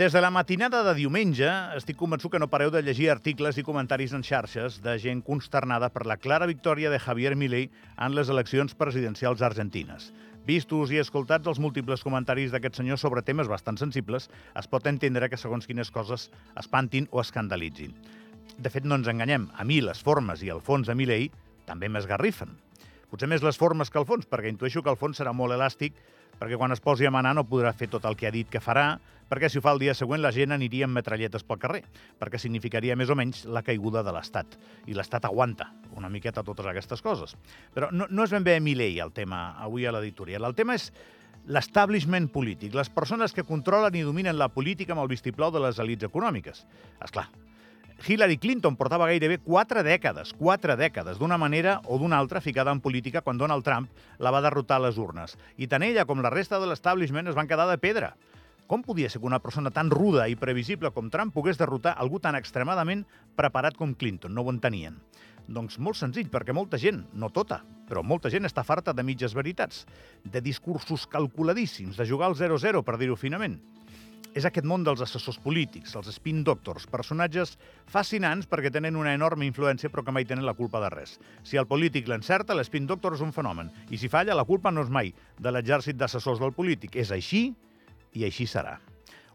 Des 0.00 0.14
de 0.14 0.20
la 0.24 0.30
matinada 0.32 0.78
de 0.80 0.94
diumenge 0.96 1.48
estic 1.76 1.98
convençut 2.00 2.32
que 2.32 2.38
no 2.40 2.46
pareu 2.48 2.70
de 2.72 2.80
llegir 2.80 3.10
articles 3.12 3.58
i 3.60 3.64
comentaris 3.66 4.14
en 4.16 4.22
xarxes 4.24 4.78
de 4.80 4.94
gent 5.02 5.18
consternada 5.26 5.90
per 5.92 6.06
la 6.08 6.16
clara 6.16 6.46
victòria 6.48 6.88
de 6.88 7.00
Javier 7.04 7.34
Milei 7.36 7.66
en 8.06 8.16
les 8.16 8.30
eleccions 8.32 8.72
presidencials 8.72 9.44
argentines. 9.44 10.06
Vistos 10.48 10.88
i 10.96 11.02
escoltats 11.02 11.52
els 11.52 11.60
múltiples 11.60 12.00
comentaris 12.00 12.48
d'aquest 12.48 12.80
senyor 12.80 12.96
sobre 12.96 13.20
temes 13.20 13.52
bastant 13.52 13.76
sensibles, 13.76 14.30
es 14.56 14.70
pot 14.72 14.88
entendre 14.88 15.28
que 15.28 15.36
segons 15.36 15.68
quines 15.68 15.92
coses 15.92 16.30
espantin 16.56 17.10
o 17.12 17.20
escandalitzin. 17.20 17.92
De 18.56 18.72
fet, 18.72 18.88
no 18.88 18.96
ens 18.96 19.12
enganyem, 19.12 19.50
a 19.52 19.68
mi 19.68 19.82
les 19.84 20.00
formes 20.00 20.40
i 20.40 20.48
el 20.48 20.64
fons 20.64 20.88
de 20.88 20.96
Milei 20.96 21.28
també 21.68 21.92
m'esgarrifen. 21.92 22.56
Potser 23.10 23.28
més 23.30 23.42
les 23.42 23.58
formes 23.58 23.90
que 23.90 23.98
el 23.98 24.06
fons, 24.06 24.26
perquè 24.30 24.50
intueixo 24.52 24.82
que 24.82 24.92
el 24.92 24.98
fons 24.98 25.18
serà 25.18 25.32
molt 25.34 25.54
elàstic, 25.56 25.96
perquè 26.40 26.56
quan 26.56 26.72
es 26.72 26.80
posi 26.80 27.06
a 27.06 27.12
manar 27.12 27.34
no 27.36 27.44
podrà 27.48 27.72
fer 27.76 27.90
tot 27.92 28.06
el 28.08 28.16
que 28.16 28.28
ha 28.28 28.34
dit 28.34 28.48
que 28.48 28.62
farà, 28.62 28.94
perquè 29.30 29.50
si 29.50 29.60
ho 29.60 29.62
fa 29.62 29.74
el 29.74 29.82
dia 29.82 29.94
següent 29.94 30.22
la 30.22 30.32
gent 30.34 30.54
aniria 30.54 30.86
amb 30.88 30.96
metralletes 30.96 31.44
pel 31.46 31.60
carrer, 31.62 31.82
perquè 32.18 32.40
significaria 32.40 32.96
més 32.98 33.10
o 33.12 33.16
menys 33.18 33.44
la 33.46 33.62
caiguda 33.66 34.02
de 34.06 34.14
l'Estat. 34.14 34.56
I 34.90 34.96
l'Estat 34.96 35.28
aguanta 35.28 35.68
una 35.98 36.10
miqueta 36.10 36.46
totes 36.46 36.66
aquestes 36.66 37.02
coses. 37.02 37.36
Però 37.74 37.90
no, 37.92 38.08
no 38.10 38.26
és 38.26 38.34
ben 38.34 38.46
bé 38.46 38.58
Milei 38.62 38.98
el 39.02 39.12
tema 39.12 39.50
avui 39.60 39.86
a 39.86 39.94
l'editorial. 39.94 40.48
El 40.48 40.56
tema 40.58 40.78
és 40.78 40.88
l'establishment 41.50 42.28
polític, 42.32 42.74
les 42.74 42.90
persones 42.92 43.34
que 43.36 43.46
controlen 43.46 43.94
i 43.96 44.06
dominen 44.06 44.38
la 44.38 44.50
política 44.52 44.96
amb 44.96 45.04
el 45.04 45.12
vistiplau 45.12 45.52
de 45.54 45.62
les 45.62 45.78
elites 45.82 46.10
econòmiques. 46.10 46.64
És 47.00 47.14
clar, 47.14 47.28
Hillary 48.06 48.38
Clinton 48.38 48.76
portava 48.80 49.06
gairebé 49.10 49.36
quatre 49.44 49.82
dècades, 49.84 50.32
quatre 50.38 50.76
dècades, 50.80 51.18
d'una 51.20 51.36
manera 51.36 51.76
o 51.84 51.98
d'una 52.00 52.16
altra 52.16 52.40
ficada 52.40 52.72
en 52.72 52.80
política 52.80 53.20
quan 53.20 53.36
Donald 53.36 53.64
Trump 53.64 53.90
la 54.18 54.32
va 54.32 54.40
derrotar 54.40 54.78
a 54.78 54.86
les 54.86 54.96
urnes. 54.96 55.36
I 55.60 55.68
tant 55.68 55.84
ella 55.84 56.06
com 56.08 56.22
la 56.24 56.32
resta 56.32 56.58
de 56.60 56.70
l'establishment 56.70 57.28
es 57.28 57.36
van 57.36 57.50
quedar 57.50 57.68
de 57.68 57.76
pedra. 57.78 58.14
Com 58.66 58.80
podia 58.86 59.10
ser 59.10 59.20
que 59.20 59.28
una 59.28 59.42
persona 59.44 59.72
tan 59.74 59.90
ruda 59.90 60.28
i 60.30 60.38
previsible 60.38 60.92
com 60.96 61.10
Trump 61.10 61.34
pogués 61.34 61.58
derrotar 61.60 61.92
algú 61.98 62.22
tan 62.24 62.38
extremadament 62.38 63.04
preparat 63.36 63.76
com 63.76 63.92
Clinton? 63.92 64.32
No 64.32 64.46
ho 64.46 64.54
entenien. 64.54 64.96
Doncs 65.50 65.76
molt 65.82 65.98
senzill, 65.98 66.30
perquè 66.30 66.54
molta 66.56 66.78
gent, 66.78 67.02
no 67.12 67.28
tota, 67.34 67.60
però 67.88 68.04
molta 68.06 68.30
gent 68.30 68.46
està 68.48 68.64
farta 68.64 68.94
de 68.94 69.04
mitges 69.04 69.34
veritats, 69.34 69.84
de 70.24 70.40
discursos 70.40 71.08
calculadíssims, 71.10 71.98
de 71.98 72.06
jugar 72.06 72.30
al 72.30 72.38
0-0, 72.38 72.84
per 72.86 72.96
dir-ho 72.96 73.18
finament 73.18 73.58
és 74.34 74.46
aquest 74.46 74.66
món 74.68 74.84
dels 74.86 75.02
assessors 75.02 75.38
polítics, 75.42 75.94
els 75.98 76.10
spin 76.14 76.44
doctors, 76.46 76.86
personatges 76.90 77.56
fascinants 77.90 78.46
perquè 78.50 78.70
tenen 78.72 78.98
una 78.98 79.14
enorme 79.16 79.46
influència 79.48 79.90
però 79.90 80.04
que 80.06 80.14
mai 80.14 80.26
tenen 80.28 80.46
la 80.46 80.54
culpa 80.54 80.80
de 80.84 80.90
res. 80.92 81.16
Si 81.42 81.58
el 81.58 81.66
polític 81.70 82.08
l'encerta, 82.08 82.54
l'spin 82.54 82.86
doctor 82.86 83.16
és 83.16 83.24
un 83.24 83.34
fenomen, 83.34 83.72
i 83.90 83.98
si 83.98 84.10
falla, 84.12 84.36
la 84.38 84.46
culpa 84.46 84.70
no 84.70 84.84
és 84.86 84.92
mai 84.92 85.12
de 85.38 85.54
l'exèrcit 85.54 85.98
d'assessors 85.98 86.42
del 86.42 86.54
polític. 86.54 86.96
És 86.96 87.10
així 87.10 87.50
i 88.14 88.24
així 88.26 88.46
serà. 88.46 88.78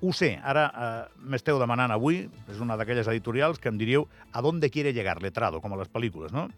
Ho 0.00 0.12
sé, 0.14 0.36
ara 0.46 0.66
eh, 0.70 1.20
m'esteu 1.26 1.58
demanant 1.58 1.90
avui, 1.90 2.22
és 2.48 2.60
una 2.62 2.76
d'aquelles 2.78 3.08
editorials 3.10 3.58
que 3.58 3.68
em 3.68 3.78
diríeu 3.80 4.06
a 4.32 4.42
d'on 4.42 4.60
quiere 4.70 4.92
llegar 4.92 5.20
letrado, 5.22 5.60
com 5.60 5.72
a 5.74 5.80
les 5.80 5.90
pel·lícules, 5.90 6.32
no? 6.32 6.48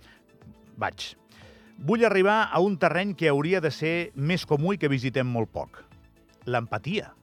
Vaig. 0.76 1.14
Vull 1.80 2.04
arribar 2.04 2.50
a 2.52 2.60
un 2.60 2.76
terreny 2.76 3.14
que 3.16 3.30
hauria 3.30 3.60
de 3.60 3.70
ser 3.70 4.12
més 4.14 4.44
comú 4.44 4.74
i 4.74 4.78
que 4.78 4.92
visitem 4.92 5.26
molt 5.26 5.48
poc. 5.48 5.80
L'empatia 6.44 7.14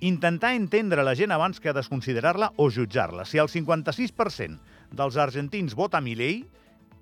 intentar 0.00 0.54
entendre 0.56 1.04
la 1.04 1.14
gent 1.14 1.32
abans 1.32 1.60
que 1.60 1.74
desconsiderar-la 1.76 2.54
o 2.56 2.70
jutjar-la. 2.72 3.26
Si 3.28 3.38
el 3.38 3.48
56% 3.52 4.58
dels 4.96 5.16
argentins 5.20 5.76
vota 5.76 6.00
Milei, 6.00 6.46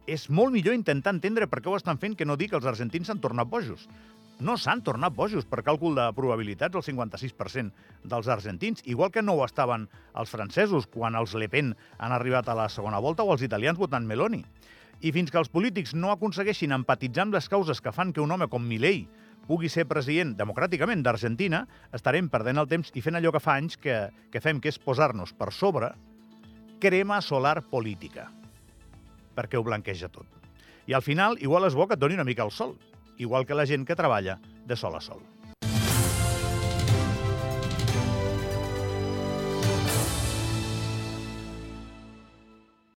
és 0.08 0.27
molt 0.32 0.54
millor 0.54 0.74
intentar 0.74 1.12
entendre 1.14 1.46
per 1.46 1.60
què 1.62 1.70
ho 1.70 1.76
estan 1.78 2.00
fent 2.02 2.16
que 2.19 2.26
no 2.26 2.36
dir 2.36 2.48
que 2.50 2.56
els 2.58 2.66
argentins 2.66 3.06
s'han 3.06 3.20
tornat 3.22 3.46
bojos. 3.46 3.86
No 4.41 4.56
s'han 4.56 4.82
tornat 4.86 5.14
bojos 5.14 5.46
per 5.46 5.62
càlcul 5.66 5.94
de 5.98 6.06
probabilitats 6.14 6.78
el 6.78 6.84
56% 6.86 7.72
dels 8.09 8.28
argentins, 8.31 8.82
igual 8.86 9.12
que 9.15 9.22
no 9.22 9.34
ho 9.34 9.44
estaven 9.44 9.88
els 10.15 10.30
francesos 10.30 10.86
quan 10.86 11.19
els 11.19 11.34
Le 11.34 11.48
Pen 11.50 11.75
han 11.98 12.15
arribat 12.15 12.48
a 12.48 12.54
la 12.54 12.69
segona 12.69 13.03
volta 13.03 13.22
o 13.22 13.32
els 13.34 13.42
italians 13.42 13.78
votant 13.78 14.06
Meloni. 14.06 14.44
I 15.00 15.12
fins 15.15 15.30
que 15.30 15.38
els 15.38 15.50
polítics 15.50 15.94
no 15.94 16.10
aconsegueixin 16.10 16.75
empatitzar 16.75 17.26
amb 17.26 17.34
les 17.38 17.50
causes 17.50 17.80
que 17.80 17.92
fan 17.94 18.12
que 18.12 18.22
un 18.22 18.32
home 18.34 18.48
com 18.50 18.65
Milei 18.65 19.04
pugui 19.48 19.70
ser 19.72 19.86
president 19.88 20.34
democràticament 20.36 21.03
d'Argentina, 21.03 21.64
estarem 21.97 22.28
perdent 22.28 22.60
el 22.60 22.69
temps 22.69 22.92
i 22.94 23.03
fent 23.04 23.16
allò 23.19 23.32
que 23.34 23.42
fa 23.42 23.56
anys 23.56 23.78
que, 23.81 23.97
que 24.32 24.42
fem, 24.44 24.60
que 24.60 24.70
és 24.70 24.78
posar-nos 24.78 25.32
per 25.32 25.50
sobre 25.56 25.94
crema 26.78 27.22
solar 27.25 27.62
política, 27.72 28.28
perquè 29.34 29.59
ho 29.59 29.64
blanqueja 29.66 30.12
tot. 30.12 30.28
I 30.88 30.94
al 30.94 31.03
final, 31.03 31.41
igual 31.41 31.66
és 31.66 31.75
bo 31.76 31.88
que 31.88 31.98
et 31.98 32.04
doni 32.04 32.16
una 32.16 32.28
mica 32.28 32.47
el 32.47 32.54
sol, 32.54 32.76
igual 33.19 33.48
que 33.48 33.56
la 33.56 33.66
gent 33.66 33.88
que 33.88 33.98
treballa 33.98 34.38
de 34.69 34.76
sol 34.76 34.94
a 34.94 35.03
sol. 35.03 35.25